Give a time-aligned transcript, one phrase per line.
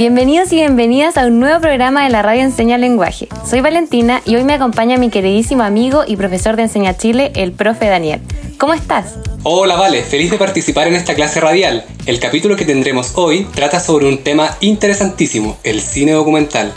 [0.00, 3.28] Bienvenidos y bienvenidas a un nuevo programa de la radio Enseña Lenguaje.
[3.46, 7.52] Soy Valentina y hoy me acompaña mi queridísimo amigo y profesor de Enseña Chile, el
[7.52, 8.18] profe Daniel.
[8.56, 9.16] ¿Cómo estás?
[9.42, 11.84] Hola Vale, feliz de participar en esta clase radial.
[12.06, 16.72] El capítulo que tendremos hoy trata sobre un tema interesantísimo, el cine documental.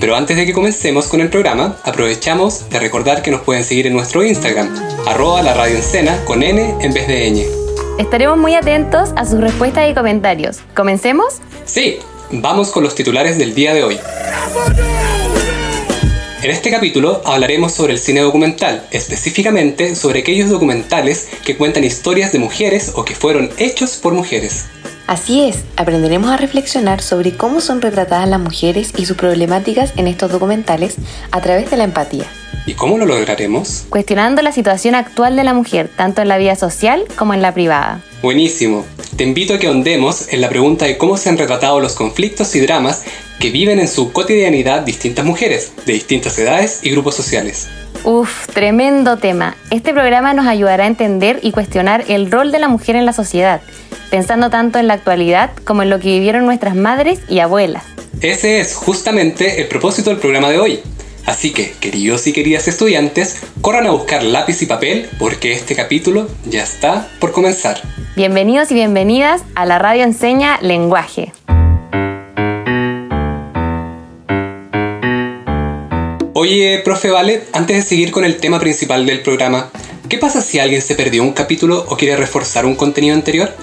[0.00, 3.86] Pero antes de que comencemos con el programa, aprovechamos de recordar que nos pueden seguir
[3.86, 4.74] en nuestro Instagram,
[5.06, 5.78] arroba la radio
[6.24, 7.44] con N en vez de ñ.
[8.00, 10.58] Estaremos muy atentos a sus respuestas y comentarios.
[10.74, 11.34] ¿Comencemos?
[11.66, 12.00] Sí,
[12.40, 14.00] Vamos con los titulares del día de hoy.
[16.42, 22.32] En este capítulo hablaremos sobre el cine documental, específicamente sobre aquellos documentales que cuentan historias
[22.32, 24.64] de mujeres o que fueron hechos por mujeres.
[25.06, 30.06] Así es, aprenderemos a reflexionar sobre cómo son retratadas las mujeres y sus problemáticas en
[30.06, 30.96] estos documentales
[31.30, 32.24] a través de la empatía.
[32.66, 33.84] ¿Y cómo lo lograremos?
[33.90, 37.52] Cuestionando la situación actual de la mujer, tanto en la vida social como en la
[37.52, 38.00] privada.
[38.22, 38.86] Buenísimo.
[39.16, 42.56] Te invito a que ahondemos en la pregunta de cómo se han retratado los conflictos
[42.56, 43.04] y dramas
[43.38, 47.68] que viven en su cotidianidad distintas mujeres, de distintas edades y grupos sociales.
[48.04, 49.56] Uf, tremendo tema.
[49.70, 53.12] Este programa nos ayudará a entender y cuestionar el rol de la mujer en la
[53.12, 53.60] sociedad,
[54.10, 57.84] pensando tanto en la actualidad como en lo que vivieron nuestras madres y abuelas.
[58.20, 60.82] Ese es justamente el propósito del programa de hoy,
[61.26, 66.28] Así que, queridos y queridas estudiantes, corran a buscar lápiz y papel porque este capítulo
[66.44, 67.80] ya está por comenzar.
[68.14, 71.32] Bienvenidos y bienvenidas a la Radio Enseña Lenguaje.
[76.34, 79.70] Oye, profe Vale, antes de seguir con el tema principal del programa,
[80.10, 83.54] ¿qué pasa si alguien se perdió un capítulo o quiere reforzar un contenido anterior?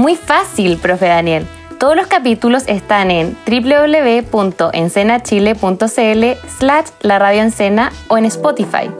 [0.00, 1.46] Muy fácil, profe Daniel.
[1.78, 6.24] Todos los capítulos están en www.encenachile.cl
[6.58, 7.42] slash la radio
[8.08, 8.90] o en Spotify.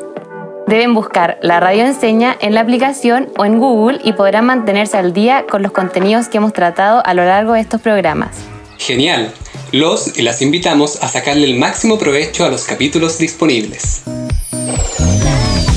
[0.67, 5.15] Deben buscar la radio enseña en la aplicación o en Google y podrán mantenerse al
[5.15, 8.37] día con los contenidos que hemos tratado a lo largo de estos programas.
[8.77, 9.33] Genial.
[9.73, 14.03] Los y las invitamos a sacarle el máximo provecho a los capítulos disponibles.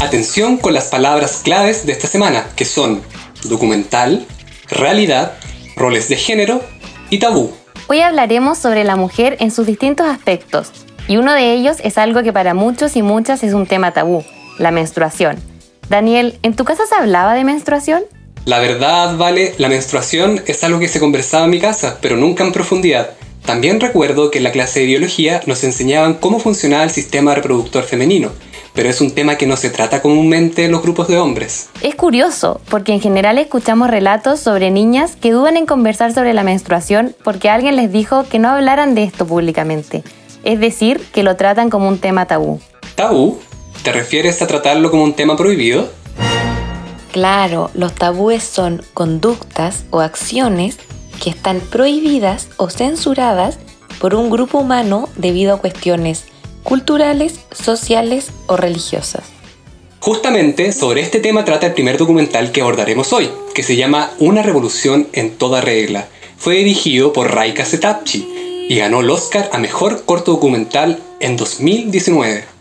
[0.02, 3.02] Atención con las palabras claves de esta semana, que son
[3.46, 4.28] documental,
[4.74, 5.34] realidad,
[5.76, 6.62] roles de género
[7.10, 7.54] y tabú.
[7.88, 10.72] Hoy hablaremos sobre la mujer en sus distintos aspectos,
[11.08, 14.24] y uno de ellos es algo que para muchos y muchas es un tema tabú,
[14.58, 15.38] la menstruación.
[15.90, 18.04] Daniel, ¿en tu casa se hablaba de menstruación?
[18.46, 22.44] La verdad, vale, la menstruación es algo que se conversaba en mi casa, pero nunca
[22.44, 23.12] en profundidad.
[23.46, 27.84] También recuerdo que en la clase de biología nos enseñaban cómo funcionaba el sistema reproductor
[27.84, 28.32] femenino,
[28.74, 31.70] pero es un tema que no se trata comúnmente en los grupos de hombres.
[31.82, 36.44] Es curioso, porque en general escuchamos relatos sobre niñas que dudan en conversar sobre la
[36.44, 40.04] menstruación porque alguien les dijo que no hablaran de esto públicamente,
[40.46, 42.62] es decir, que lo tratan como un tema tabú.
[42.96, 43.40] ¿Tabú?
[43.84, 45.90] ¿Te refieres a tratarlo como un tema prohibido?
[47.12, 50.80] Claro, los tabúes son conductas o acciones
[51.24, 53.58] que están prohibidas o censuradas
[54.02, 56.26] por un grupo humano debido a cuestiones
[56.64, 59.24] culturales, sociales o religiosas.
[60.02, 64.44] Justamente sobre este tema trata el primer documental que abordaremos hoy, que se llama Una
[64.44, 66.10] revolución en toda regla.
[66.38, 72.53] Fue dirigido por Raika Setapchi y ganó el Oscar a Mejor Corto Documental en 2019.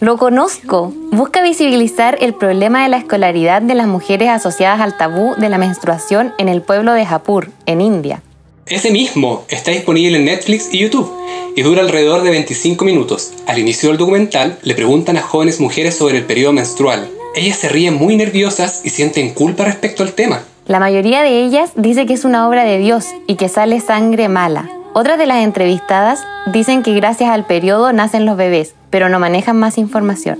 [0.00, 0.94] Lo conozco.
[1.12, 5.58] Busca visibilizar el problema de la escolaridad de las mujeres asociadas al tabú de la
[5.58, 8.22] menstruación en el pueblo de Japur, en India.
[8.64, 11.12] Ese mismo está disponible en Netflix y YouTube
[11.54, 13.34] y dura alrededor de 25 minutos.
[13.46, 17.10] Al inicio del documental le preguntan a jóvenes mujeres sobre el periodo menstrual.
[17.34, 20.44] Ellas se ríen muy nerviosas y sienten culpa respecto al tema.
[20.66, 24.30] La mayoría de ellas dice que es una obra de Dios y que sale sangre
[24.30, 24.70] mala.
[24.94, 29.56] Otras de las entrevistadas dicen que gracias al periodo nacen los bebés, pero no manejan
[29.58, 30.38] más información.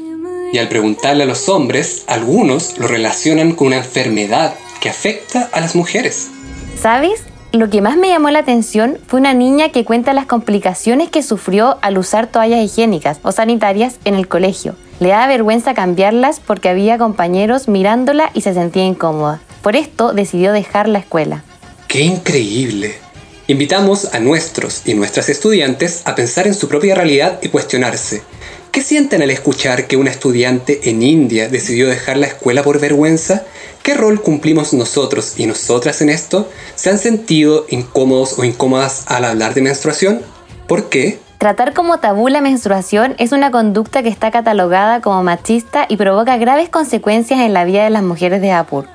[0.52, 5.60] Y al preguntarle a los hombres, algunos lo relacionan con una enfermedad que afecta a
[5.60, 6.28] las mujeres.
[6.80, 7.22] ¿Sabes?
[7.52, 11.22] Lo que más me llamó la atención fue una niña que cuenta las complicaciones que
[11.22, 14.76] sufrió al usar toallas higiénicas o sanitarias en el colegio.
[15.00, 19.40] Le daba vergüenza cambiarlas porque había compañeros mirándola y se sentía incómoda.
[19.62, 21.42] Por esto decidió dejar la escuela.
[21.88, 22.94] ¡Qué increíble!
[23.48, 28.22] Invitamos a nuestros y nuestras estudiantes a pensar en su propia realidad y cuestionarse.
[28.72, 33.42] ¿Qué sienten al escuchar que una estudiante en India decidió dejar la escuela por vergüenza?
[33.82, 36.48] ¿Qué rol cumplimos nosotros y nosotras en esto?
[36.76, 40.22] ¿Se han sentido incómodos o incómodas al hablar de menstruación?
[40.68, 41.18] ¿Por qué?
[41.38, 46.36] Tratar como tabú la menstruación es una conducta que está catalogada como machista y provoca
[46.36, 48.86] graves consecuencias en la vida de las mujeres de Japur.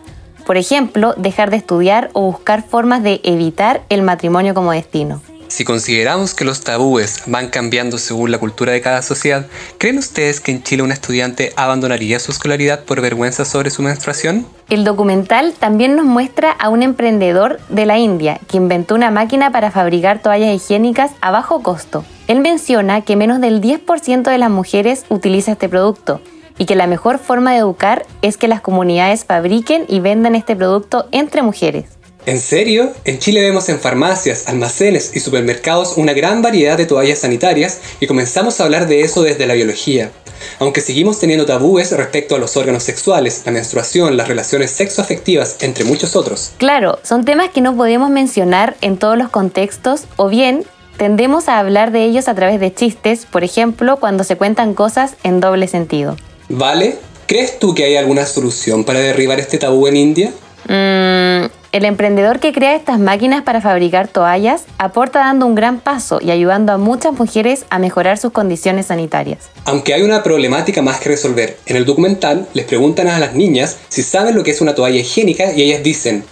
[0.46, 5.22] Por ejemplo, dejar de estudiar o buscar formas de evitar el matrimonio como destino.
[5.48, 9.46] Si consideramos que los tabúes van cambiando según la cultura de cada sociedad,
[9.78, 14.48] ¿creen ustedes que en Chile un estudiante abandonaría su escolaridad por vergüenza sobre su menstruación?
[14.70, 19.52] El documental también nos muestra a un emprendedor de la India que inventó una máquina
[19.52, 22.04] para fabricar toallas higiénicas a bajo costo.
[22.28, 26.22] Él menciona que menos del 10% de las mujeres utiliza este producto
[26.58, 30.56] y que la mejor forma de educar es que las comunidades fabriquen y vendan este
[30.56, 31.95] producto entre mujeres.
[32.26, 32.92] ¿En serio?
[33.04, 38.08] En Chile vemos en farmacias, almacenes y supermercados una gran variedad de toallas sanitarias y
[38.08, 40.12] comenzamos a hablar de eso desde la biología.
[40.58, 45.86] Aunque seguimos teniendo tabúes respecto a los órganos sexuales, la menstruación, las relaciones sexoafectivas, entre
[45.86, 46.54] muchos otros.
[46.58, 50.66] Claro, son temas que no podemos mencionar en todos los contextos o bien
[50.98, 55.14] tendemos a hablar de ellos a través de chistes, por ejemplo, cuando se cuentan cosas
[55.24, 56.18] en doble sentido.
[56.50, 56.98] ¿Vale?
[57.28, 60.34] ¿Crees tú que hay alguna solución para derribar este tabú en India?
[60.68, 61.46] Mm,
[61.76, 66.32] el emprendedor que crea estas máquinas para fabricar toallas aporta dando un gran paso y
[66.32, 69.50] ayudando a muchas mujeres a mejorar sus condiciones sanitarias.
[69.66, 73.76] Aunque hay una problemática más que resolver, en el documental les preguntan a las niñas
[73.90, 76.24] si saben lo que es una toalla higiénica y ellas dicen,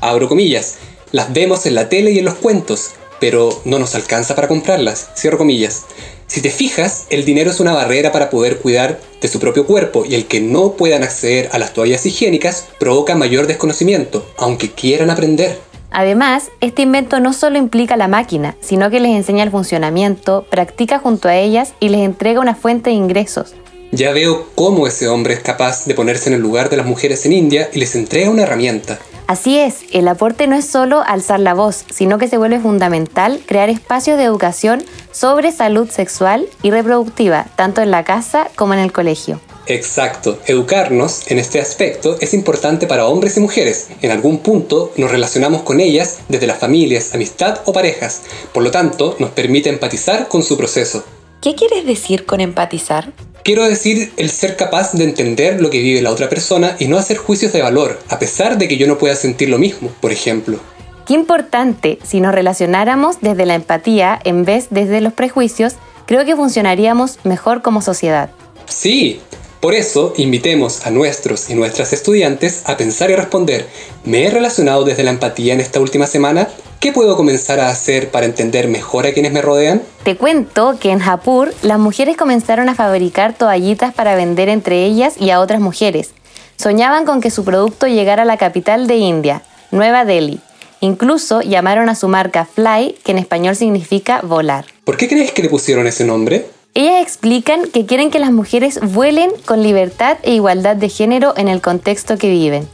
[0.00, 0.76] abro comillas,
[1.10, 5.10] las vemos en la tele y en los cuentos, pero no nos alcanza para comprarlas,
[5.16, 5.86] cierro comillas.
[6.28, 10.04] Si te fijas, el dinero es una barrera para poder cuidar de su propio cuerpo
[10.04, 15.08] y el que no puedan acceder a las toallas higiénicas provoca mayor desconocimiento, aunque quieran
[15.08, 15.58] aprender.
[15.90, 20.98] Además, este invento no solo implica la máquina, sino que les enseña el funcionamiento, practica
[20.98, 23.54] junto a ellas y les entrega una fuente de ingresos.
[23.90, 27.24] Ya veo cómo ese hombre es capaz de ponerse en el lugar de las mujeres
[27.24, 28.98] en India y les entrega una herramienta.
[29.28, 33.40] Así es, el aporte no es solo alzar la voz, sino que se vuelve fundamental
[33.46, 34.82] crear espacios de educación
[35.18, 39.40] sobre salud sexual y reproductiva, tanto en la casa como en el colegio.
[39.66, 43.88] Exacto, educarnos en este aspecto es importante para hombres y mujeres.
[44.00, 48.22] En algún punto nos relacionamos con ellas desde las familias, amistad o parejas.
[48.54, 51.02] Por lo tanto, nos permite empatizar con su proceso.
[51.42, 53.12] ¿Qué quieres decir con empatizar?
[53.42, 56.96] Quiero decir el ser capaz de entender lo que vive la otra persona y no
[56.96, 60.12] hacer juicios de valor, a pesar de que yo no pueda sentir lo mismo, por
[60.12, 60.60] ejemplo.
[61.08, 65.72] Qué importante, si nos relacionáramos desde la empatía en vez desde los prejuicios,
[66.04, 68.28] creo que funcionaríamos mejor como sociedad.
[68.66, 69.18] Sí,
[69.60, 73.66] por eso invitemos a nuestros y nuestras estudiantes a pensar y responder,
[74.04, 76.46] ¿me he relacionado desde la empatía en esta última semana?
[76.78, 79.80] ¿Qué puedo comenzar a hacer para entender mejor a quienes me rodean?
[80.02, 85.14] Te cuento que en Japur las mujeres comenzaron a fabricar toallitas para vender entre ellas
[85.18, 86.10] y a otras mujeres.
[86.56, 89.40] Soñaban con que su producto llegara a la capital de India,
[89.70, 90.42] Nueva Delhi.
[90.80, 94.66] Incluso llamaron a su marca Fly, que en español significa volar.
[94.84, 96.46] ¿Por qué crees que le pusieron ese nombre?
[96.74, 101.48] Ellas explican que quieren que las mujeres vuelen con libertad e igualdad de género en
[101.48, 102.68] el contexto que viven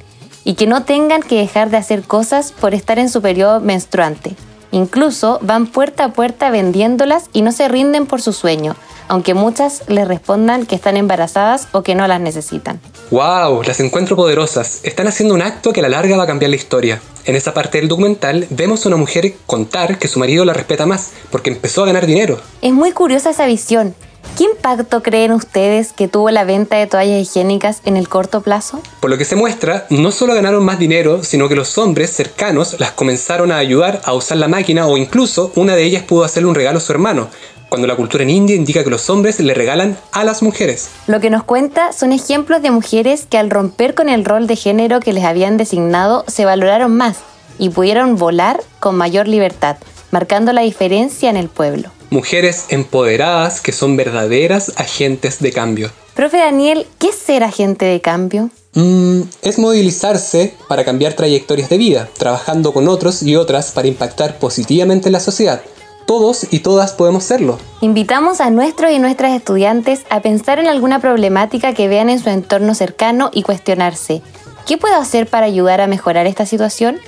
[0.44, 4.36] y que no tengan que dejar de hacer cosas por estar en su periodo menstruante.
[4.72, 8.76] Incluso van puerta a puerta vendiéndolas y no se rinden por su sueño,
[9.08, 12.80] aunque muchas les respondan que están embarazadas o que no las necesitan.
[13.10, 13.62] ¡Wow!
[13.62, 14.80] Las encuentro poderosas.
[14.82, 17.00] Están haciendo un acto que a la larga va a cambiar la historia.
[17.26, 20.86] En esa parte del documental vemos a una mujer contar que su marido la respeta
[20.86, 22.40] más porque empezó a ganar dinero.
[22.62, 23.94] Es muy curiosa esa visión.
[24.36, 28.82] ¿Qué impacto creen ustedes que tuvo la venta de toallas higiénicas en el corto plazo?
[28.98, 32.80] Por lo que se muestra, no solo ganaron más dinero, sino que los hombres cercanos
[32.80, 36.48] las comenzaron a ayudar a usar la máquina o incluso una de ellas pudo hacerle
[36.48, 37.28] un regalo a su hermano,
[37.68, 40.90] cuando la cultura en India indica que los hombres le regalan a las mujeres.
[41.06, 44.56] Lo que nos cuenta son ejemplos de mujeres que al romper con el rol de
[44.56, 47.18] género que les habían designado se valoraron más
[47.58, 49.76] y pudieron volar con mayor libertad,
[50.10, 55.90] marcando la diferencia en el pueblo mujeres empoderadas que son verdaderas agentes de cambio.
[56.14, 58.50] Profe Daniel, ¿qué es ser agente de cambio?
[58.74, 64.38] Mm, es movilizarse para cambiar trayectorias de vida, trabajando con otros y otras para impactar
[64.38, 65.62] positivamente en la sociedad.
[66.06, 67.58] Todos y todas podemos serlo.
[67.80, 72.28] Invitamos a nuestros y nuestras estudiantes a pensar en alguna problemática que vean en su
[72.28, 74.22] entorno cercano y cuestionarse,
[74.66, 76.98] ¿qué puedo hacer para ayudar a mejorar esta situación?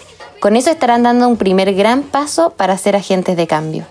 [0.41, 3.85] Con eso estarán dando un primer gran paso para ser agentes de cambio.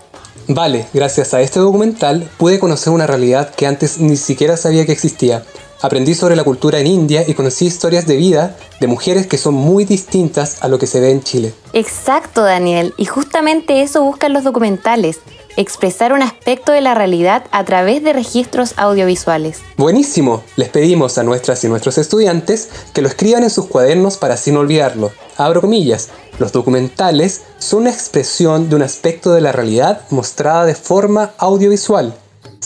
[0.48, 4.92] Vale, gracias a este documental pude conocer una realidad que antes ni siquiera sabía que
[4.92, 5.44] existía.
[5.82, 9.54] Aprendí sobre la cultura en India y conocí historias de vida de mujeres que son
[9.54, 11.52] muy distintas a lo que se ve en Chile.
[11.74, 12.94] Exacto, Daniel.
[12.96, 15.18] Y justamente eso buscan los documentales.
[15.58, 19.60] expresar un aspecto de la realidad a través de registros audiovisuales.
[19.78, 24.34] Buenísimo, les pedimos a nuestras y nuestros estudiantes que lo escriban en sus cuadernos para
[24.34, 25.12] así no olvidarlo.
[25.38, 30.74] Abro comillas, los documentales son una expresión de un aspecto de la realidad mostrada de
[30.74, 32.14] forma audiovisual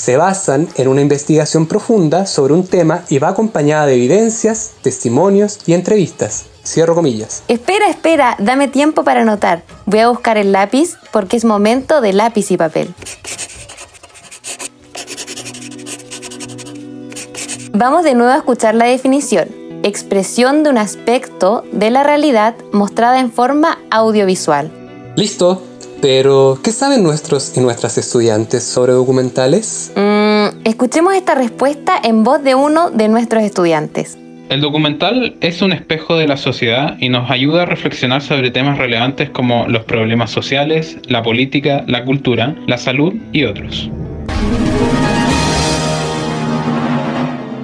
[0.01, 5.59] se basan en una investigación profunda sobre un tema y va acompañada de evidencias, testimonios
[5.67, 6.47] y entrevistas.
[6.65, 7.43] Cierro comillas.
[7.49, 9.63] Espera, espera, dame tiempo para anotar.
[9.85, 12.95] Voy a buscar el lápiz porque es momento de lápiz y papel.
[17.73, 19.51] Vamos de nuevo a escuchar la definición.
[19.83, 24.73] Expresión de un aspecto de la realidad mostrada en forma audiovisual.
[25.17, 25.63] Listo,
[26.01, 29.93] pero, ¿qué saben nuestros y nuestras estudiantes sobre documentales?
[29.97, 34.19] Mm, escuchemos esta respuesta en voz de uno de nuestros estudiantes.
[34.49, 38.79] El documental es un espejo de la sociedad y nos ayuda a reflexionar sobre temas
[38.79, 43.89] relevantes como los problemas sociales, la política, la cultura, la salud y otros.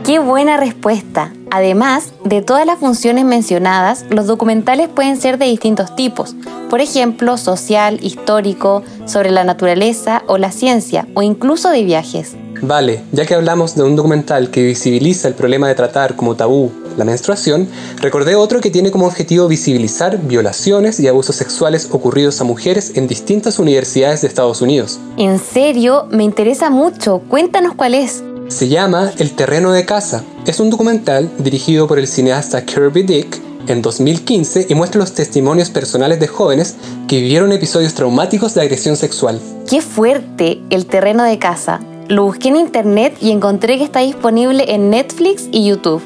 [0.07, 1.33] Qué buena respuesta.
[1.51, 6.37] Además de todas las funciones mencionadas, los documentales pueden ser de distintos tipos,
[6.71, 12.37] por ejemplo, social, histórico, sobre la naturaleza o la ciencia, o incluso de viajes.
[12.63, 16.71] Vale, ya que hablamos de un documental que visibiliza el problema de tratar como tabú
[16.97, 17.69] la menstruación,
[18.01, 23.09] recordé otro que tiene como objetivo visibilizar violaciones y abusos sexuales ocurridos a mujeres en
[23.09, 25.01] distintas universidades de Estados Unidos.
[25.17, 26.07] ¿En serio?
[26.13, 27.23] Me interesa mucho.
[27.29, 28.23] Cuéntanos cuál es.
[28.49, 30.25] Se llama El terreno de casa.
[30.47, 35.69] Es un documental dirigido por el cineasta Kirby Dick en 2015 y muestra los testimonios
[35.71, 36.77] personales de jóvenes
[37.09, 39.41] que vivieron episodios traumáticos de agresión sexual.
[39.69, 40.61] ¡Qué fuerte!
[40.71, 41.81] El terreno de casa.
[42.09, 46.03] Lo busqué en internet y encontré que está disponible en Netflix y YouTube.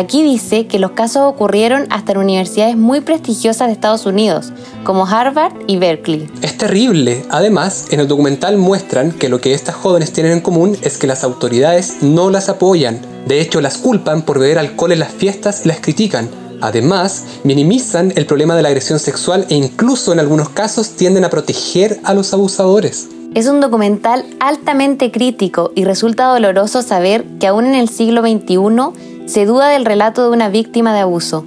[0.00, 4.50] Aquí dice que los casos ocurrieron hasta en universidades muy prestigiosas de Estados Unidos,
[4.82, 6.26] como Harvard y Berkeley.
[6.40, 7.22] Es terrible.
[7.28, 11.06] Además, en el documental muestran que lo que estas jóvenes tienen en común es que
[11.06, 12.98] las autoridades no las apoyan.
[13.26, 16.30] De hecho, las culpan por beber alcohol en las fiestas y las critican.
[16.62, 21.30] Además, minimizan el problema de la agresión sexual e incluso en algunos casos tienden a
[21.30, 23.10] proteger a los abusadores.
[23.34, 29.09] Es un documental altamente crítico y resulta doloroso saber que aún en el siglo XXI
[29.30, 31.46] se duda del relato de una víctima de abuso.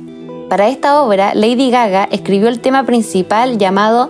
[0.50, 4.10] Para esta obra, Lady Gaga escribió el tema principal llamado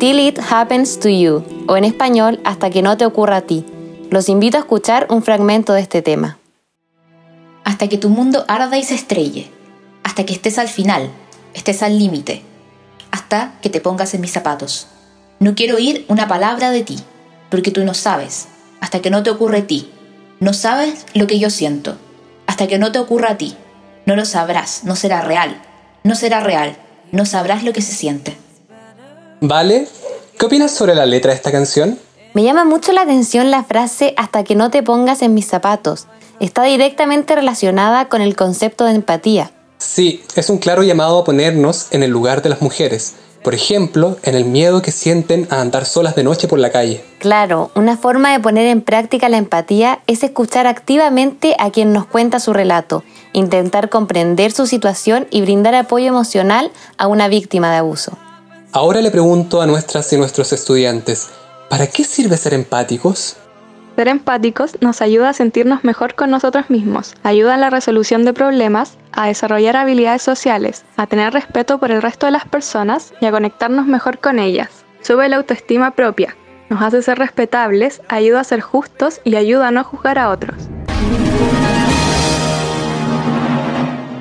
[0.00, 3.64] Till It Happens to You, o en español, Hasta que no te ocurra a ti.
[4.10, 6.38] Los invito a escuchar un fragmento de este tema.
[7.62, 9.48] Hasta que tu mundo arda y se estrelle,
[10.02, 11.08] hasta que estés al final,
[11.54, 12.42] estés al límite,
[13.12, 14.88] hasta que te pongas en mis zapatos.
[15.38, 16.98] No quiero oír una palabra de ti,
[17.50, 18.48] porque tú no sabes,
[18.80, 19.92] hasta que no te ocurre a ti.
[20.40, 21.96] No sabes lo que yo siento
[22.46, 23.56] hasta que no te ocurra a ti.
[24.06, 25.60] No lo sabrás, no será real.
[26.04, 26.76] No será real,
[27.12, 28.36] no sabrás lo que se siente.
[29.40, 29.86] Vale,
[30.38, 31.98] ¿qué opinas sobre la letra de esta canción?
[32.34, 36.06] Me llama mucho la atención la frase hasta que no te pongas en mis zapatos.
[36.40, 39.52] Está directamente relacionada con el concepto de empatía.
[39.78, 44.16] Sí, es un claro llamado a ponernos en el lugar de las mujeres, por ejemplo,
[44.22, 47.04] en el miedo que sienten a andar solas de noche por la calle.
[47.18, 52.06] Claro, una forma de poner en práctica la empatía es escuchar activamente a quien nos
[52.06, 57.78] cuenta su relato, intentar comprender su situación y brindar apoyo emocional a una víctima de
[57.78, 58.16] abuso.
[58.72, 61.28] Ahora le pregunto a nuestras y nuestros estudiantes,
[61.68, 63.36] ¿para qué sirve ser empáticos?
[63.96, 68.32] Ser empáticos nos ayuda a sentirnos mejor con nosotros mismos, ayuda en la resolución de
[68.32, 73.26] problemas, a desarrollar habilidades sociales, a tener respeto por el resto de las personas y
[73.26, 74.70] a conectarnos mejor con ellas.
[75.02, 76.34] Sube la autoestima propia,
[76.70, 80.56] nos hace ser respetables, ayuda a ser justos y ayuda a no juzgar a otros.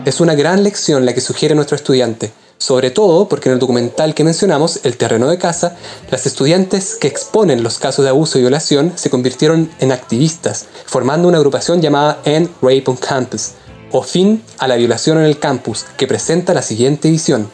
[0.04, 4.13] Es una gran lección la que sugiere nuestro estudiante sobre todo porque en el documental
[4.13, 5.75] que mencionamos, El terreno de casa,
[6.12, 11.27] las estudiantes que exponen los casos de abuso y violación se convirtieron en activistas, formando
[11.27, 13.53] una agrupación llamada End Rape on Campus,
[13.91, 17.50] o Fin a la violación en el campus, que presenta la siguiente visión.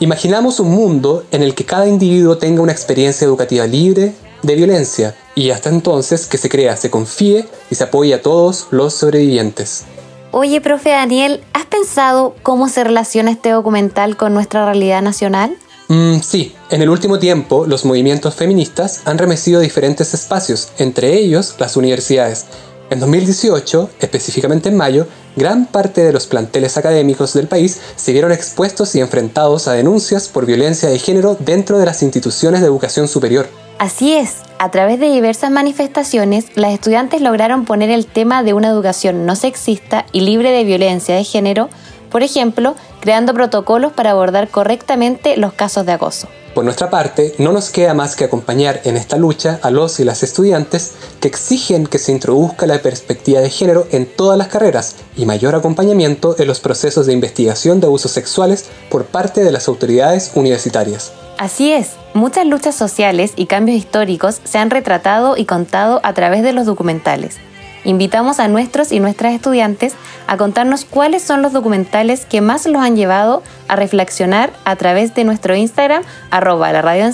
[0.00, 5.14] Imaginamos un mundo en el que cada individuo tenga una experiencia educativa libre de violencia
[5.36, 9.84] y hasta entonces que se crea, se confíe y se apoye a todos los sobrevivientes.
[10.32, 15.56] Oye, profe Daniel, ¿has pensado cómo se relaciona este documental con nuestra realidad nacional?
[15.88, 21.56] Mm, sí, en el último tiempo los movimientos feministas han remecido diferentes espacios, entre ellos
[21.58, 22.46] las universidades.
[22.90, 28.32] En 2018, específicamente en mayo, gran parte de los planteles académicos del país se vieron
[28.32, 33.08] expuestos y enfrentados a denuncias por violencia de género dentro de las instituciones de educación
[33.08, 33.48] superior.
[33.78, 38.68] Así es, a través de diversas manifestaciones, las estudiantes lograron poner el tema de una
[38.68, 41.70] educación no sexista y libre de violencia de género
[42.10, 46.28] Por ejemplo, creando protocolos para abordar correctamente los casos de acoso.
[46.54, 50.04] Por nuestra parte, no nos queda más que acompañar en esta lucha a los y
[50.04, 54.96] las estudiantes que exigen que se introduzca la perspectiva de género en todas las carreras
[55.16, 59.68] y mayor acompañamiento en los procesos de investigación de abusos sexuales por parte de las
[59.68, 61.12] autoridades universitarias.
[61.38, 66.42] Así es, muchas luchas sociales y cambios históricos se han retratado y contado a través
[66.42, 67.38] de los documentales.
[67.84, 69.94] Invitamos a nuestros y nuestras estudiantes
[70.26, 75.14] a contarnos cuáles son los documentales que más los han llevado a reflexionar a través
[75.14, 77.10] de nuestro Instagram, arroba la radio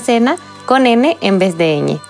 [0.67, 2.01] con N en vez de ñ.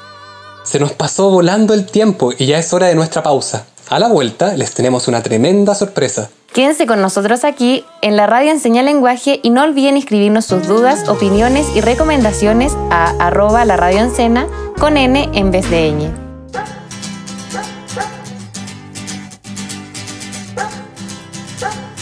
[0.65, 3.67] Se nos pasó volando el tiempo y ya es hora de nuestra pausa.
[3.89, 6.31] A la vuelta les tenemos una tremenda sorpresa.
[6.53, 11.09] Quédense con nosotros aquí en la radio Enseña Lenguaje y no olviden escribirnos sus dudas,
[11.09, 14.11] opiniones y recomendaciones a arroba la radio
[14.79, 16.26] con N en vez de ñ.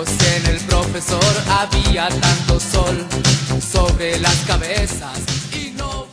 [0.00, 3.06] Ojos en el profesor, había tanto sol
[3.60, 5.18] sobre las cabezas
[5.52, 6.06] y no...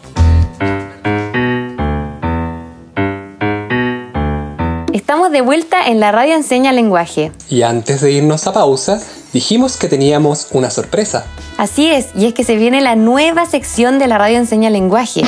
[4.93, 7.31] Estamos de vuelta en la radio Enseña Lenguaje.
[7.49, 9.01] Y antes de irnos a pausa,
[9.31, 11.25] dijimos que teníamos una sorpresa.
[11.57, 15.21] Así es, y es que se viene la nueva sección de la radio Enseña Lenguaje.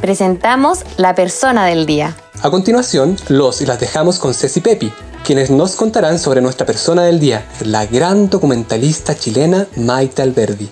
[0.00, 2.16] Presentamos la persona del día.
[2.42, 4.92] A continuación, los y las dejamos con Ceci Pepi,
[5.26, 10.70] quienes nos contarán sobre nuestra persona del día, la gran documentalista chilena Maite Alberdi.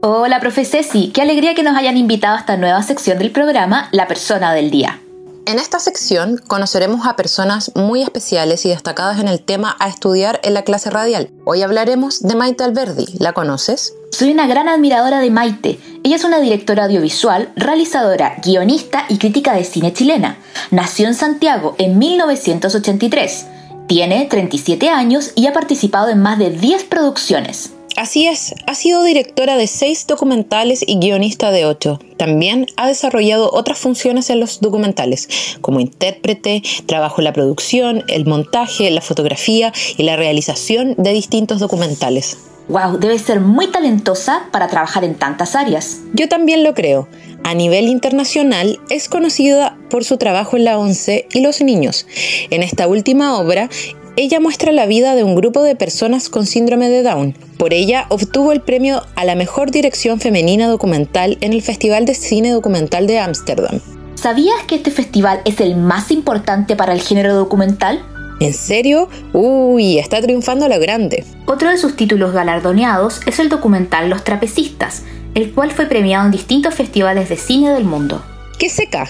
[0.00, 3.88] Hola, profe Ceci, qué alegría que nos hayan invitado a esta nueva sección del programa,
[3.90, 5.00] La persona del día.
[5.46, 10.38] En esta sección conoceremos a personas muy especiales y destacadas en el tema a estudiar
[10.44, 11.30] en la clase radial.
[11.44, 13.06] Hoy hablaremos de Maite Alberdi.
[13.18, 13.94] ¿La conoces?
[14.12, 15.80] Soy una gran admiradora de Maite.
[16.06, 20.36] Ella es una directora audiovisual, realizadora, guionista y crítica de cine chilena.
[20.70, 23.46] Nació en Santiago en 1983.
[23.86, 27.72] Tiene 37 años y ha participado en más de 10 producciones.
[27.96, 32.00] Así es, ha sido directora de seis documentales y guionista de ocho.
[32.18, 38.26] También ha desarrollado otras funciones en los documentales, como intérprete, trabajo en la producción, el
[38.26, 42.36] montaje, la fotografía y la realización de distintos documentales.
[42.68, 42.98] ¡Wow!
[42.98, 46.00] Debe ser muy talentosa para trabajar en tantas áreas.
[46.14, 47.08] Yo también lo creo.
[47.42, 52.06] A nivel internacional es conocida por su trabajo en la ONCE y los niños.
[52.50, 53.68] En esta última obra
[54.16, 57.36] ella muestra la vida de un grupo de personas con síndrome de Down.
[57.58, 62.14] Por ella obtuvo el premio a la mejor dirección femenina documental en el Festival de
[62.14, 63.80] Cine Documental de Ámsterdam.
[64.14, 68.02] ¿Sabías que este festival es el más importante para el género documental?
[68.40, 69.08] ¿En serio?
[69.32, 71.24] Uy, está triunfando a lo grande.
[71.46, 75.02] Otro de sus títulos galardoneados es el documental Los Trapecistas,
[75.34, 78.24] el cual fue premiado en distintos festivales de cine del mundo.
[78.58, 79.08] ¿Qué seca?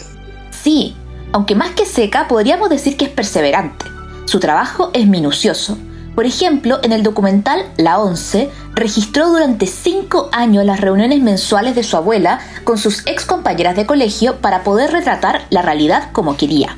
[0.51, 0.95] Sí,
[1.33, 3.87] aunque más que seca podríamos decir que es perseverante.
[4.27, 5.79] Su trabajo es minucioso.
[6.15, 11.83] Por ejemplo, en el documental La Once, registró durante cinco años las reuniones mensuales de
[11.83, 16.77] su abuela con sus ex compañeras de colegio para poder retratar la realidad como quería.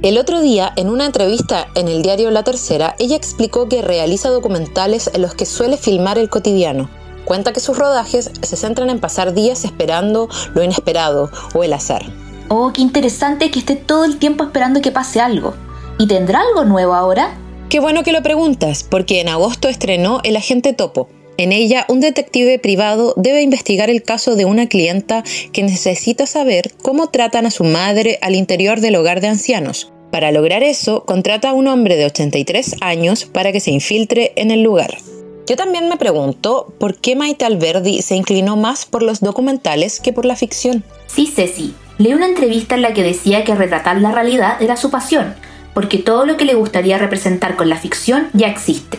[0.00, 4.28] El otro día, en una entrevista en el diario La Tercera, ella explicó que realiza
[4.28, 6.88] documentales en los que suele filmar el cotidiano.
[7.24, 12.04] Cuenta que sus rodajes se centran en pasar días esperando lo inesperado o el azar.
[12.48, 15.54] Oh, qué interesante que esté todo el tiempo esperando que pase algo.
[15.98, 17.36] ¿Y tendrá algo nuevo ahora?
[17.68, 22.00] Qué bueno que lo preguntas, porque en agosto estrenó El Agente Topo, En ella, un
[22.00, 25.22] detective privado debe investigar el caso de una clienta
[25.52, 29.92] que necesita saber cómo tratan a su madre al interior del hogar de ancianos.
[30.10, 34.50] Para lograr eso, contrata a un hombre de 83 años para que se infiltre en
[34.50, 34.98] el lugar.
[35.46, 40.12] Yo también me pregunto por qué Maite Alberdi se inclinó más por los documentales que
[40.12, 40.82] por la ficción.
[41.06, 41.72] Sí, Ceci.
[41.98, 45.36] Leí una entrevista en la que decía que retratar la realidad era su pasión,
[45.72, 48.98] porque todo lo que le gustaría representar con la ficción ya existe.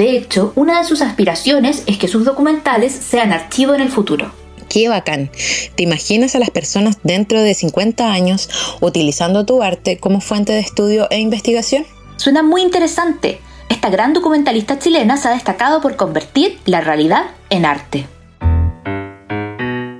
[0.00, 4.32] De hecho, una de sus aspiraciones es que sus documentales sean archivo en el futuro.
[4.70, 5.30] Qué bacán.
[5.74, 8.48] ¿Te imaginas a las personas dentro de 50 años
[8.80, 11.84] utilizando tu arte como fuente de estudio e investigación?
[12.16, 13.40] Suena muy interesante.
[13.68, 18.06] Esta gran documentalista chilena se ha destacado por convertir la realidad en arte.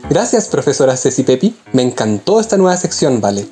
[0.09, 1.55] Gracias, profesora Ceci Pepi.
[1.75, 3.45] Me encantó esta nueva sección, Vale.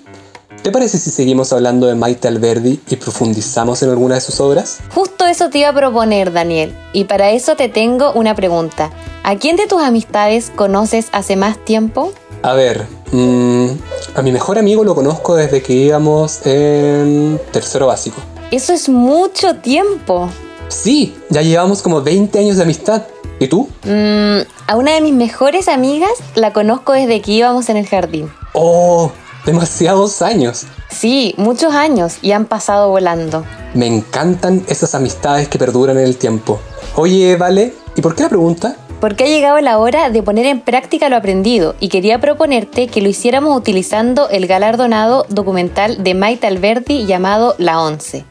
[0.63, 4.79] ¿Te parece si seguimos hablando de Maite Alberdi y profundizamos en alguna de sus obras?
[4.93, 6.77] Justo eso te iba a proponer, Daniel.
[6.93, 8.91] Y para eso te tengo una pregunta.
[9.23, 12.13] ¿A quién de tus amistades conoces hace más tiempo?
[12.43, 13.69] A ver, mm,
[14.17, 18.17] a mi mejor amigo lo conozco desde que íbamos en tercero básico.
[18.51, 20.29] Eso es mucho tiempo.
[20.69, 23.03] Sí, ya llevamos como 20 años de amistad.
[23.41, 23.69] ¿Y tú?
[23.85, 28.31] Mm, a una de mis mejores amigas la conozco desde que íbamos en el jardín.
[28.55, 29.13] Oh,
[29.49, 30.67] demasiados años.
[30.91, 33.47] Sí, muchos años y han pasado volando.
[33.73, 36.61] Me encantan esas amistades que perduran en el tiempo.
[36.97, 38.77] Oye, Vale, ¿y por qué la pregunta?
[39.01, 43.01] Porque ha llegado la hora de poner en práctica lo aprendido y quería proponerte que
[43.01, 48.27] lo hiciéramos utilizando el galardonado documental de Maite Alberdi llamado La Once.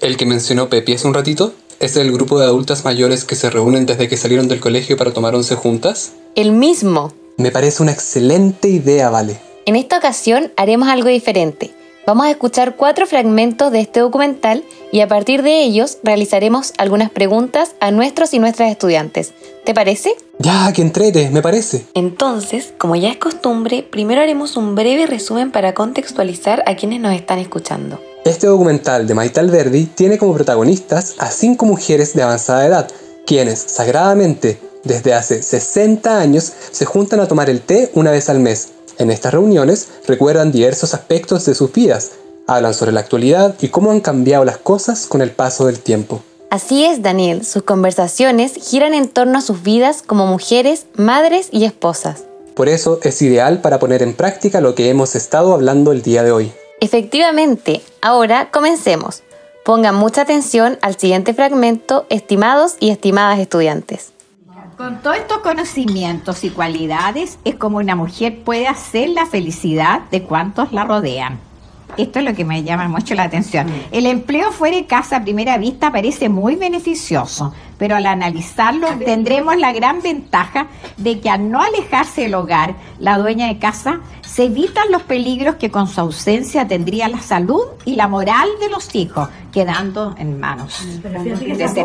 [0.00, 3.50] El que mencionó Pepi hace un ratito es el grupo de adultas mayores que se
[3.50, 6.12] reúnen desde que salieron del colegio para tomar once juntas.
[6.36, 7.12] El mismo.
[7.36, 9.38] Me parece una excelente idea, Vale.
[9.64, 11.72] En esta ocasión haremos algo diferente.
[12.04, 17.10] Vamos a escuchar cuatro fragmentos de este documental y a partir de ellos realizaremos algunas
[17.10, 19.32] preguntas a nuestros y nuestras estudiantes.
[19.64, 20.16] ¿Te parece?
[20.40, 21.86] Ya, que entrete, me parece.
[21.94, 27.14] Entonces, como ya es costumbre, primero haremos un breve resumen para contextualizar a quienes nos
[27.14, 28.00] están escuchando.
[28.24, 32.90] Este documental de Maite Alberdi tiene como protagonistas a cinco mujeres de avanzada edad,
[33.26, 38.40] quienes sagradamente, desde hace 60 años, se juntan a tomar el té una vez al
[38.40, 38.70] mes.
[38.98, 42.12] En estas reuniones recuerdan diversos aspectos de sus vidas,
[42.46, 46.22] hablan sobre la actualidad y cómo han cambiado las cosas con el paso del tiempo.
[46.50, 51.64] Así es, Daniel, sus conversaciones giran en torno a sus vidas como mujeres, madres y
[51.64, 52.24] esposas.
[52.54, 56.22] Por eso es ideal para poner en práctica lo que hemos estado hablando el día
[56.22, 56.52] de hoy.
[56.80, 59.22] Efectivamente, ahora comencemos.
[59.64, 64.11] Pongan mucha atención al siguiente fragmento, estimados y estimadas estudiantes.
[64.82, 70.24] Con todos estos conocimientos y cualidades es como una mujer puede hacer la felicidad de
[70.24, 71.38] cuantos la rodean.
[71.96, 73.68] Esto es lo que me llama mucho la atención.
[73.92, 79.56] El empleo fuera de casa a primera vista parece muy beneficioso, pero al analizarlo tendremos
[79.56, 80.66] la gran ventaja
[80.96, 85.54] de que al no alejarse del hogar, la dueña de casa se evitan los peligros
[85.56, 90.40] que con su ausencia tendría la salud y la moral de los hijos, quedando en
[90.40, 91.84] manos de ese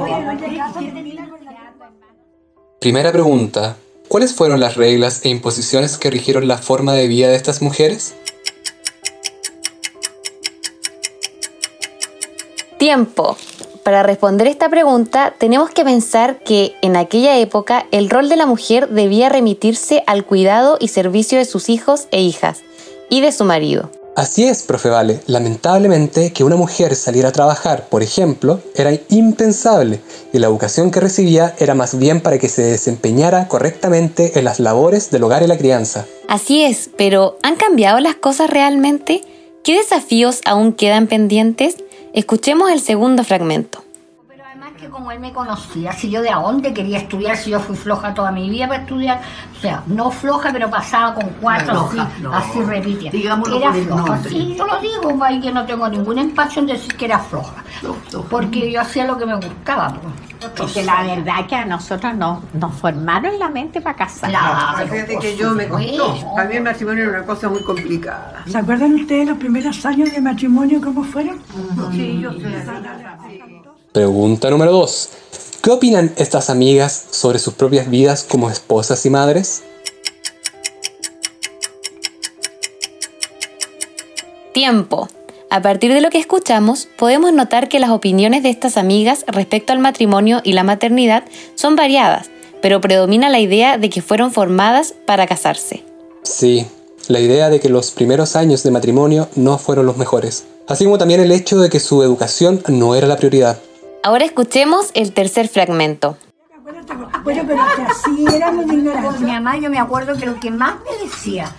[2.79, 3.75] Primera pregunta.
[4.07, 8.13] ¿Cuáles fueron las reglas e imposiciones que rigieron la forma de vida de estas mujeres?
[12.77, 13.35] Tiempo.
[13.83, 18.45] Para responder esta pregunta tenemos que pensar que en aquella época el rol de la
[18.45, 22.61] mujer debía remitirse al cuidado y servicio de sus hijos e hijas
[23.09, 23.89] y de su marido.
[24.17, 25.19] Así es, profe Vale.
[25.27, 29.99] Lamentablemente que una mujer saliera a trabajar, por ejemplo, era impensable
[30.33, 34.59] y la educación que recibía era más bien para que se desempeñara correctamente en las
[34.59, 36.07] labores del hogar y la crianza.
[36.27, 39.21] Así es, pero ¿han cambiado las cosas realmente?
[39.63, 41.75] ¿Qué desafíos aún quedan pendientes?
[42.13, 43.83] Escuchemos el segundo fragmento.
[44.77, 47.75] Que como él me conocía, si yo de a dónde quería estudiar, si yo fui
[47.75, 49.21] floja toda mi vida para estudiar,
[49.57, 52.33] o sea, no floja, pero pasaba con cuatro, así, no.
[52.33, 53.09] así repite.
[53.09, 56.95] Digámoslo era floja, sí, yo lo digo, ahí que no tengo ningún empacho en decir
[56.95, 57.63] que era floja,
[58.29, 59.93] porque yo hacía lo que me gustaba.
[59.93, 60.13] pues.
[60.55, 64.29] Porque la verdad que a nosotros nos, nos formaron la mente para casar.
[64.29, 66.35] Claro, Fíjate que yo me costó.
[66.35, 68.43] Para mí el matrimonio era una cosa muy complicada.
[68.45, 71.41] ¿Se acuerdan ustedes los primeros años de matrimonio cómo fueron?
[71.91, 73.56] Sí, yo sé.
[73.91, 75.09] Pregunta número 2.
[75.63, 79.63] ¿Qué opinan estas amigas sobre sus propias vidas como esposas y madres?
[84.53, 85.07] Tiempo.
[85.49, 89.71] A partir de lo que escuchamos, podemos notar que las opiniones de estas amigas respecto
[89.71, 91.23] al matrimonio y la maternidad
[91.55, 92.29] son variadas,
[92.61, 95.83] pero predomina la idea de que fueron formadas para casarse.
[96.23, 96.67] Sí,
[97.07, 100.97] la idea de que los primeros años de matrimonio no fueron los mejores, así como
[100.97, 103.59] también el hecho de que su educación no era la prioridad.
[104.07, 106.15] Ahora escuchemos el tercer fragmento.
[107.25, 108.65] Bueno, pero que así éramos.
[109.19, 111.51] Mi mamá, yo me acuerdo que lo que más me decía,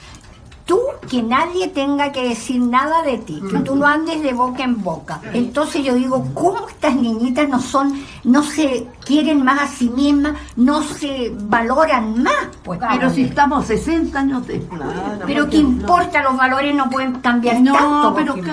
[0.65, 0.81] tú
[1.11, 4.83] que nadie tenga que decir nada de ti, que tú no andes de boca en
[4.83, 5.21] boca.
[5.35, 10.33] Entonces yo digo, ¿cómo estas niñitas no son, no se quieren más a sí mismas,
[10.57, 12.47] no se valoran más?
[12.65, 14.81] Pues, Pero si estamos 60 años después.
[15.27, 18.15] Pero qué importa, los valores no pueden cambiar No, tanto.
[18.15, 18.53] pero porque-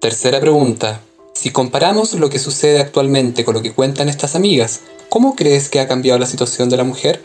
[0.00, 0.98] Tercera pregunta.
[1.44, 4.80] Si comparamos lo que sucede actualmente con lo que cuentan estas amigas,
[5.10, 7.22] ¿cómo crees que ha cambiado la situación de la mujer?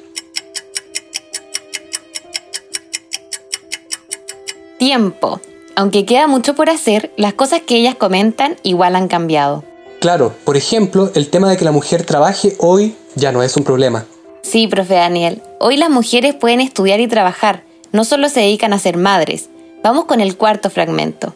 [4.77, 5.39] Tiempo.
[5.77, 9.63] Aunque queda mucho por hacer, las cosas que ellas comentan igual han cambiado.
[10.01, 13.63] Claro, por ejemplo, el tema de que la mujer trabaje hoy ya no es un
[13.63, 14.05] problema.
[14.41, 15.41] Sí, profe Daniel.
[15.61, 19.47] Hoy las mujeres pueden estudiar y trabajar, no solo se dedican a ser madres.
[19.81, 21.33] Vamos con el cuarto fragmento.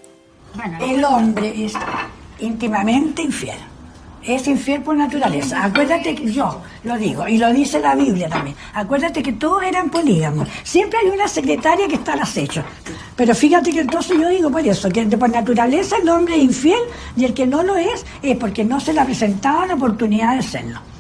[0.82, 1.72] El hombre es
[2.40, 3.58] íntimamente infiel.
[4.26, 5.66] Es infiel por naturaleza.
[5.66, 8.56] Acuérdate que yo lo digo, y lo dice la Biblia también.
[8.74, 10.48] Acuérdate que todos eran polígamos.
[10.64, 12.64] Siempre hay una secretaria que está al acecho.
[13.18, 16.80] Pero fíjate que entonces yo digo por eso, que por naturaleza el hombre es infiel
[17.18, 20.38] y el que no lo es es porque no se le ha presentado la oportunidad
[20.38, 20.93] de serlo.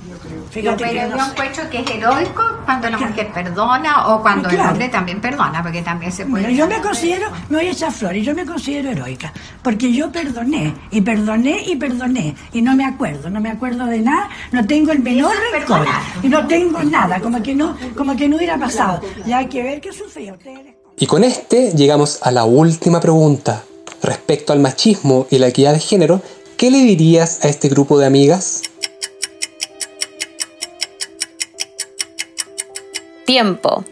[0.51, 1.31] Fíjate que pero no yo sé.
[1.31, 4.71] encuentro que es heroico cuando la mujer perdona o cuando el Claro.
[4.71, 6.47] hombre también perdona, porque también se puede.
[6.47, 10.11] Mira, yo me considero, me voy a echar flores, yo me considero heroica, porque yo
[10.11, 14.65] perdoné, y perdoné, y perdoné, y no me acuerdo, no me acuerdo de nada, no
[14.65, 15.85] tengo el menor rencor,
[16.21, 19.01] y no tengo nada, como que no, como que no hubiera pasado.
[19.25, 20.75] Ya hay que ver qué sufría ustedes.
[20.97, 23.63] Y con este llegamos a la última pregunta.
[24.01, 26.21] Respecto al machismo y la equidad de género,
[26.57, 28.61] ¿qué le dirías a este grupo de amigas?
[33.33, 33.83] Tiempo.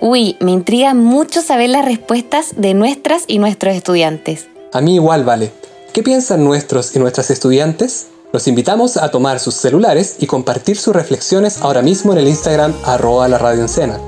[0.00, 4.46] Uy, me intriga mucho saber las respuestas de nuestras y nuestros estudiantes.
[4.72, 5.52] A mí igual vale.
[5.92, 8.06] ¿Qué piensan nuestros y nuestras estudiantes?
[8.32, 12.72] Los invitamos a tomar sus celulares y compartir sus reflexiones ahora mismo en el Instagram
[12.86, 14.00] arroba la radio Encena.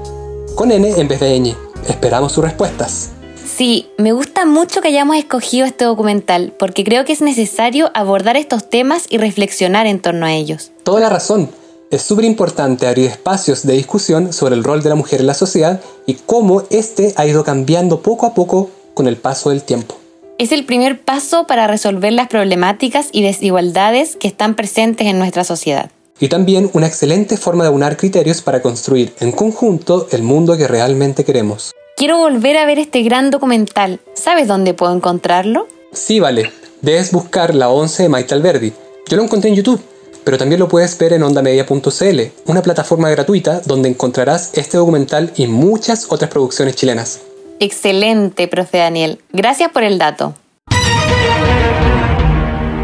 [0.55, 1.55] Con N en vez de ñ.
[1.87, 3.11] Esperamos sus respuestas.
[3.45, 8.39] Sí, me gusta mucho que hayamos escogido este documental porque creo que es necesario abordar
[8.39, 10.71] estos temas y reflexionar en torno a ellos.
[10.83, 11.51] Toda la razón.
[11.91, 15.33] Es súper importante abrir espacios de discusión sobre el rol de la mujer en la
[15.33, 19.97] sociedad y cómo éste ha ido cambiando poco a poco con el paso del tiempo.
[20.37, 25.45] Es el primer paso para resolver las problemáticas y desigualdades que están presentes en nuestra
[25.45, 25.91] sociedad.
[26.21, 30.69] Y también una excelente forma de unar criterios para construir en conjunto el mundo que
[30.69, 31.73] realmente queremos.
[31.97, 33.99] Quiero volver a ver este gran documental.
[34.13, 35.67] ¿Sabes dónde puedo encontrarlo?
[35.95, 36.53] Sí, vale.
[36.83, 38.75] Debes buscar La 11 de Maite Alberdi.
[39.09, 39.81] Yo lo encontré en YouTube,
[40.29, 45.47] pero también lo puedes ver en ondamedia.cl, una plataforma gratuita donde encontrarás este documental y
[45.47, 47.21] muchas otras producciones chilenas.
[47.61, 49.23] Excelente, profe Daniel.
[49.33, 50.35] Gracias por el dato.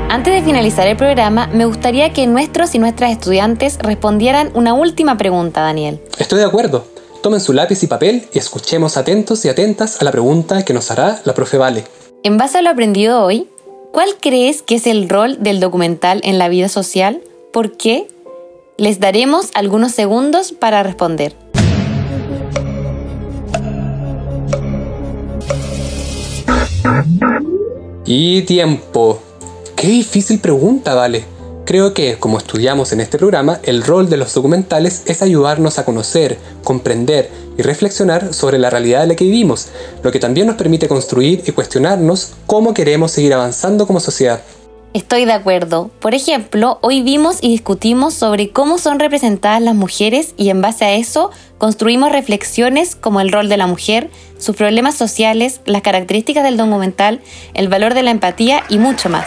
[0.08, 5.18] Antes de finalizar el programa, me gustaría que nuestros y nuestras estudiantes respondieran una última
[5.18, 6.00] pregunta, Daniel.
[6.16, 6.86] Estoy de acuerdo.
[7.22, 10.90] Tomen su lápiz y papel y escuchemos atentos y atentas a la pregunta que nos
[10.90, 11.84] hará la profe Vale.
[12.22, 13.50] En base a lo aprendido hoy,
[13.92, 17.20] ¿cuál crees que es el rol del documental en la vida social?
[17.54, 18.08] ¿Por qué?
[18.78, 21.36] Les daremos algunos segundos para responder.
[28.04, 29.20] Y tiempo.
[29.76, 31.26] Qué difícil pregunta, Vale.
[31.64, 35.84] Creo que, como estudiamos en este programa, el rol de los documentales es ayudarnos a
[35.84, 39.68] conocer, comprender y reflexionar sobre la realidad en la que vivimos,
[40.02, 44.42] lo que también nos permite construir y cuestionarnos cómo queremos seguir avanzando como sociedad.
[44.94, 45.90] Estoy de acuerdo.
[45.98, 50.84] Por ejemplo, hoy vimos y discutimos sobre cómo son representadas las mujeres y en base
[50.84, 56.44] a eso construimos reflexiones como el rol de la mujer, sus problemas sociales, las características
[56.44, 57.20] del documental,
[57.54, 59.26] el valor de la empatía y mucho más.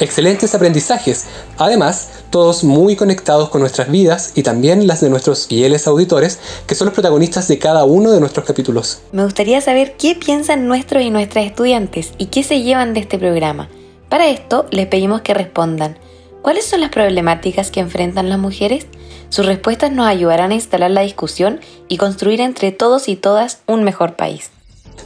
[0.00, 5.88] Excelentes aprendizajes, además, todos muy conectados con nuestras vidas y también las de nuestros fieles
[5.88, 9.00] auditores, que son los protagonistas de cada uno de nuestros capítulos.
[9.10, 13.18] Me gustaría saber qué piensan nuestros y nuestras estudiantes y qué se llevan de este
[13.18, 13.68] programa.
[14.08, 15.98] Para esto, les pedimos que respondan.
[16.42, 18.86] ¿Cuáles son las problemáticas que enfrentan las mujeres?
[19.30, 23.82] Sus respuestas nos ayudarán a instalar la discusión y construir entre todos y todas un
[23.82, 24.50] mejor país.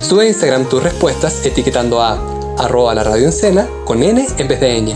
[0.00, 4.60] Sube a Instagram tus respuestas etiquetando a arroba la radio Encena con N en vez
[4.60, 4.94] de ñ.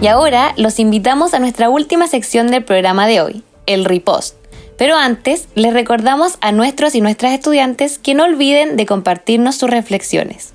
[0.00, 4.36] Y ahora los invitamos a nuestra última sección del programa de hoy, el repost.
[4.76, 9.68] Pero antes, les recordamos a nuestros y nuestras estudiantes que no olviden de compartirnos sus
[9.68, 10.54] reflexiones.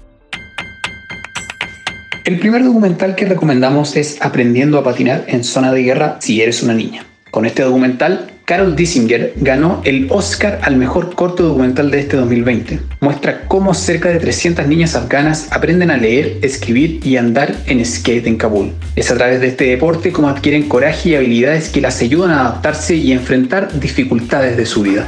[2.24, 6.64] El primer documental que recomendamos es Aprendiendo a patinar en zona de guerra si eres
[6.64, 7.06] una niña.
[7.32, 12.82] Con este documental Carol Dissinger ganó el Oscar al mejor corto documental de este 2020.
[13.00, 18.28] Muestra cómo cerca de 300 niñas afganas aprenden a leer, escribir y andar en skate
[18.28, 18.74] en Kabul.
[18.98, 22.42] Es a través de este deporte como adquieren coraje y habilidades que las ayudan a
[22.42, 25.08] adaptarse y enfrentar dificultades de su vida.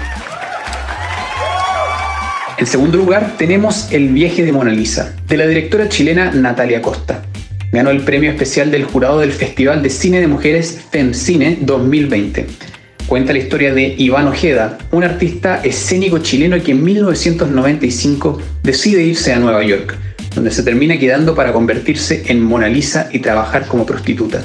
[2.58, 7.26] En segundo lugar tenemos El viaje de Mona Lisa, de la directora chilena Natalia Costa.
[7.74, 12.75] Ganó el premio especial del jurado del Festival de Cine de Mujeres FemCine 2020
[13.08, 19.34] cuenta la historia de Iván Ojeda, un artista escénico chileno que en 1995 decide irse
[19.34, 19.96] a Nueva York,
[20.34, 24.44] donde se termina quedando para convertirse en Mona Lisa y trabajar como prostituta.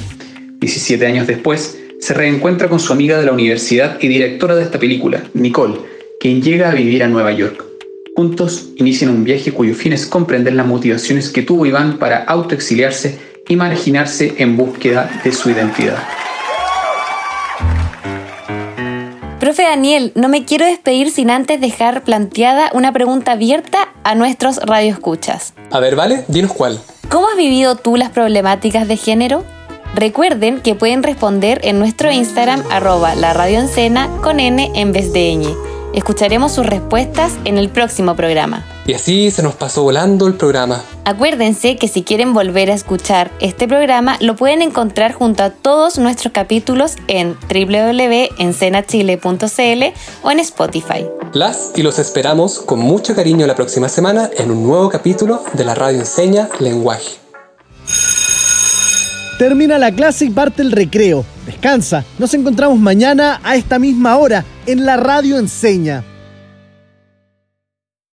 [0.61, 4.79] 17 años después, se reencuentra con su amiga de la universidad y directora de esta
[4.79, 5.79] película, Nicole,
[6.19, 7.65] quien llega a vivir a Nueva York.
[8.17, 13.19] Juntos inician un viaje cuyo fin es comprender las motivaciones que tuvo Iván para autoexiliarse
[13.49, 15.99] y marginarse en búsqueda de su identidad.
[19.41, 24.59] Profe Daniel, no me quiero despedir sin antes dejar planteada una pregunta abierta a nuestros
[24.59, 25.55] radioescuchas.
[25.71, 26.79] A ver, vale, dinos cuál.
[27.09, 29.43] ¿Cómo has vivido tú las problemáticas de género?
[29.95, 33.63] Recuerden que pueden responder en nuestro Instagram arroba la radio
[34.23, 35.57] con N en vez de ñ.
[35.95, 38.67] Escucharemos sus respuestas en el próximo programa.
[38.91, 40.83] Y así se nos pasó volando el programa.
[41.05, 45.97] Acuérdense que si quieren volver a escuchar este programa, lo pueden encontrar junto a todos
[45.97, 49.85] nuestros capítulos en www.encenachile.cl
[50.25, 51.07] o en Spotify.
[51.33, 55.65] Las y los esperamos con mucho cariño la próxima semana en un nuevo capítulo de
[55.65, 57.13] la radio Enseña Lenguaje.
[59.39, 61.25] Termina la clase y parte el recreo.
[61.47, 62.05] Descansa.
[62.19, 66.03] Nos encontramos mañana a esta misma hora en la radio Enseña.